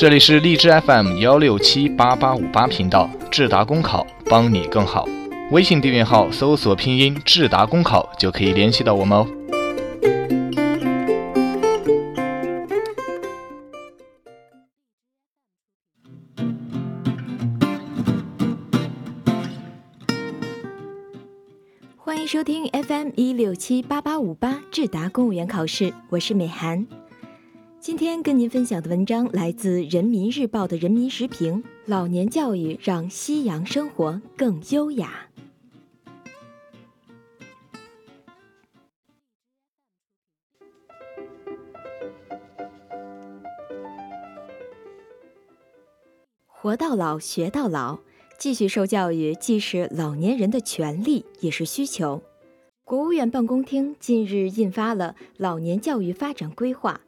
[0.00, 5.08] 这里是荔枝 FM 幺六七八八五八频道，智达公考帮你更好。
[5.50, 9.26] 微信订阅号搜索拼音智达公考就可以联系到我们哦。
[21.96, 26.86] 欢迎收听 FM 一六七八八五八智达公务员考试，我是美涵。
[27.88, 35.30] 今天跟您分享的文章来自《人民日报》的人民时评：老年教育让夕阳生活更优雅。
[46.46, 48.00] 活到老，学到老，
[48.38, 52.20] 继续受教育既是老年人的权利，也是需求。
[52.84, 57.00] 国务院办公厅近日印发了《老年教育发展规划》，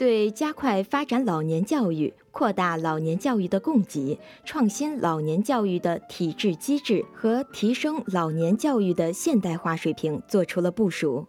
[0.00, 11.26] 对加快发展老年教育、扩大老年教育的供给、创新老年教育的体制机制和提升老年教育的现代化水平作出了部署。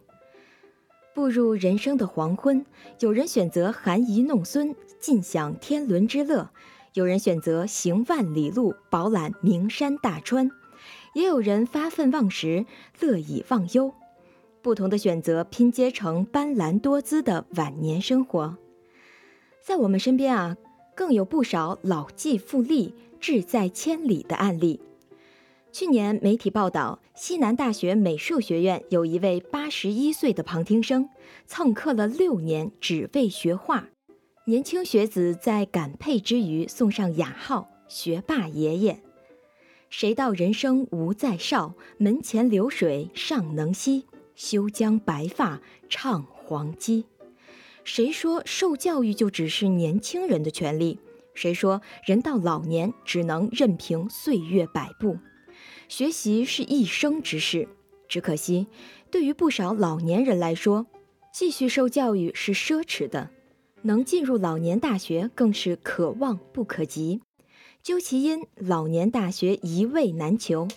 [1.14, 2.64] 步入人生的黄昏，
[3.00, 6.48] 有人选择含饴弄孙，尽享天伦之乐。
[6.94, 10.48] 有人选择行万里路，饱览名山大川；
[11.12, 12.64] 也有人发愤忘食，
[13.00, 13.92] 乐以忘忧。
[14.62, 18.56] 不同的选择拼接成斑斓多姿的晚年生活。
[19.62, 20.56] 在我们身边啊，
[20.96, 24.80] 更有不少老骥复励、志在千里的案例。
[25.70, 31.08] 去年媒体报道，西南大学美术学院有一位八十一岁的旁听生，
[31.46, 33.88] 蹭课了六年，只为学画。
[34.46, 39.00] 年轻学子在感佩之余，送上雅号“学霸爷爷”。
[39.88, 41.74] 谁道人生无再少？
[41.98, 47.04] 门前流水尚能西，休将白发唱黄鸡。
[47.84, 50.98] 谁说受教育就只是年轻人的权利？
[51.34, 55.18] 谁说人到老年只能任凭岁月摆布？
[55.88, 57.68] 学习是一生之事，
[58.08, 58.66] 只可惜，
[59.10, 60.86] 对于不少老年人来说，
[61.34, 63.30] 继续受教育是奢侈的。
[63.82, 67.20] 能进入老年大学更是可望不可及，
[67.82, 70.68] 究其因，老年大学一位难求。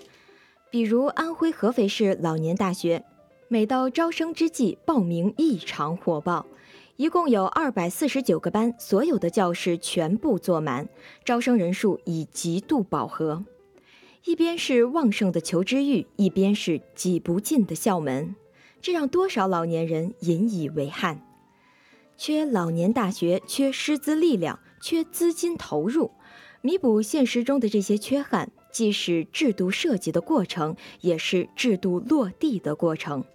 [0.72, 3.06] 比如安徽合肥市老年大学，
[3.48, 6.48] 每到招生之际，报名异常火爆，
[6.98, 10.88] 一共有二百四十九个班，所有的教室全部坐满，
[11.26, 13.44] 招生人数已极度饱和。
[14.24, 18.34] 一边是旺盛的求知欲，一边是挤不进的校门，
[18.82, 21.22] 这让多少老年人引以为憾。
[22.16, 26.12] 缺老年大学，缺师资力量，缺资金投入，
[26.62, 33.26] 弥补现实中的这些缺憾，既是制度设计的过程，也是制度落地的过程。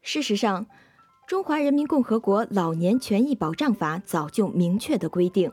[0.00, 0.64] 事实上，
[1.28, 5.52] 《中华人民共和国老年权益保障法》早就明确的规定，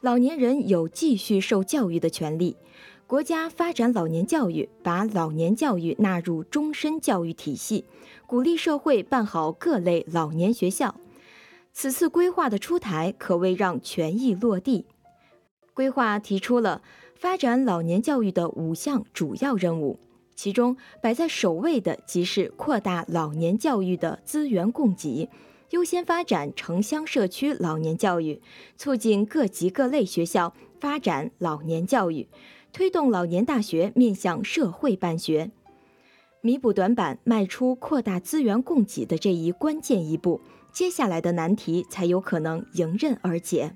[0.00, 2.56] 老年人有继续受教育的权利。
[3.08, 7.86] 国家发展老年教育，把老年教育纳入终身教育体系，
[8.24, 10.94] 鼓励社会办好各类老年学校。
[11.72, 14.86] 此次规划的出台，可谓让权益落地。
[15.74, 16.82] 规划提出了
[17.16, 19.98] 发展老年教育的五项主要任务，
[20.36, 25.30] 其中摆在首位的即是扩大老年教育的资源供给，
[25.70, 28.40] 优先发展城乡社区老年教育，
[28.76, 32.28] 促进各级各类学校发展老年教育，
[32.70, 35.50] 推动老年大学面向社会办学，
[36.42, 40.42] 弥补短板，迈出扩大资源供给的这一关键一步。
[40.70, 43.74] 接下来的难题才有可能迎刃而解。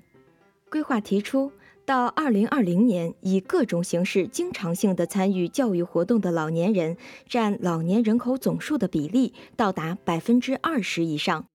[0.69, 1.51] 规划提出，
[1.91, 6.95] 到二零二零年，以各种形式经常性的参与教育活动的老年人
[7.27, 11.47] 占老年人口总数的比例到达百分之二十以上。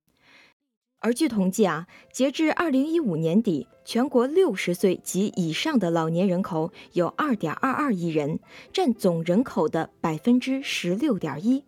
[0.99, 8.39] 而据统计啊，截至二零一五年底，全国六十岁及以上的老年人口有二点二二亿人，
[8.75, 11.65] 占总人口的百分之十六点一。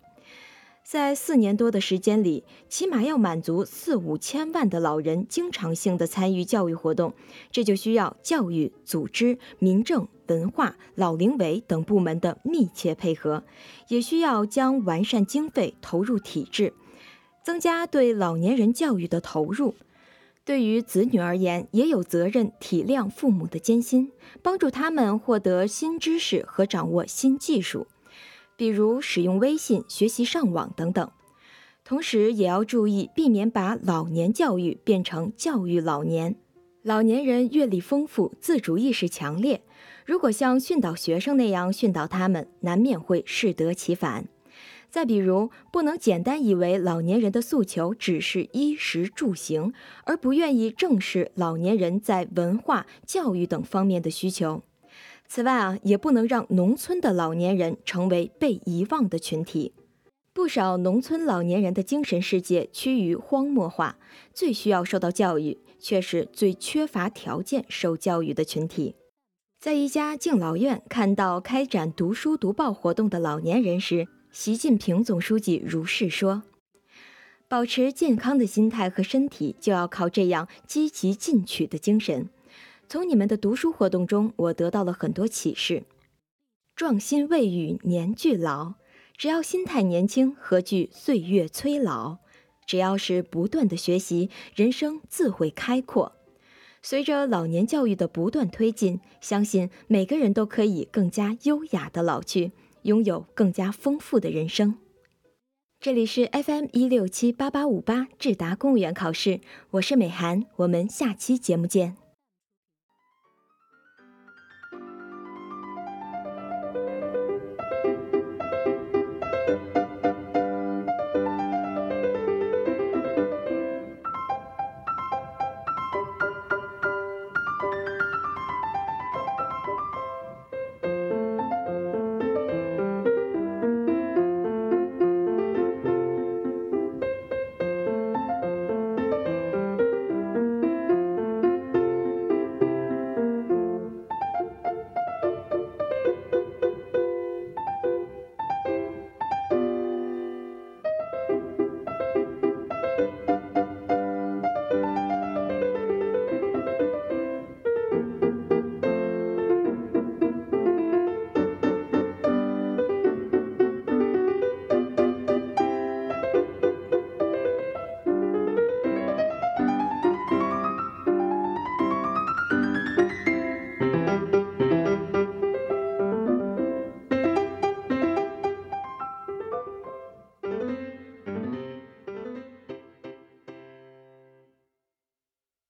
[0.90, 7.12] 在四年多的时间里，起码要满足四五千万的老人经常性的参与教育活动，
[7.52, 13.44] 这就需要教育组织、民政、文化、老龄委等部门的密切配合，
[13.88, 16.72] 也需要将完善经费投入体制，
[17.44, 19.74] 增加对老年人教育的投入。
[20.46, 27.86] 对于子女而言，也有责任体谅父母的艰辛，帮助他们获得新知识和掌握新技术。
[28.58, 31.08] 比如使用微信学习上网等等，
[31.84, 36.34] 同时也要注意避免把老年教育变成教育老年。
[36.82, 39.62] 老年人阅历丰富，自主意识强烈，
[40.04, 44.26] 如果像训导学生那样训导他们，难免会适得其反。
[44.90, 49.72] 再比如，不能简单以为老年人的诉求只是衣食住行，
[50.04, 54.62] 而不愿意正视老年人在文化、教育等方面的需求。
[55.28, 59.74] 此外啊，也不能让农村的老年人成为被遗忘的群体。
[60.32, 63.98] 不少农村老年人的精神世界趋于荒漠化，
[64.32, 68.94] 最需要受到教育，却是最缺乏条件受教育的群体。
[69.60, 76.44] 在一家敬老院看到开展读书读报活动的老年人时，习近平总书记如是说
[77.48, 82.30] ：“保持健康的心态和身体，就要靠这样积极进取的精神。
[82.88, 85.82] 从你们的读书活动中，我得到了很多启示。
[86.74, 88.74] 壮心未雨年俱老，
[89.16, 92.16] 只要心态年轻，何惧岁月催老？
[92.64, 96.12] 只要是不断的学习，人生自会开阔。”
[96.80, 102.52] 随着老年教育的不断推进，相信每个人都可以更加优雅的老去，
[102.82, 104.78] 拥有更加丰富的人生。
[105.80, 109.40] 这里是 FM 一六七八八五八智达公务员考试，
[109.72, 112.07] 我是美涵，我们下期节目见。